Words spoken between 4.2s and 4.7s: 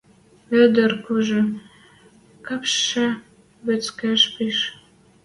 пиш.